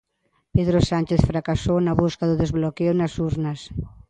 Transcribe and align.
Pedro 0.55 0.79
Sánchez 0.89 1.21
fracasou 1.31 1.77
na 1.81 1.93
busca 2.01 2.23
do 2.29 2.39
desbloqueo 2.43 2.93
nas 2.99 3.13
urnas. 3.29 3.59